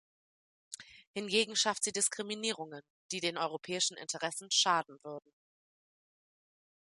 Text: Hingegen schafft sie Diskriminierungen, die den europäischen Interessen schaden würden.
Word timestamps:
Hingegen 1.11 1.55
schafft 1.55 1.83
sie 1.83 1.91
Diskriminierungen, 1.91 2.81
die 3.11 3.19
den 3.19 3.37
europäischen 3.37 3.97
Interessen 3.97 4.49
schaden 4.49 4.97
würden. 5.03 5.31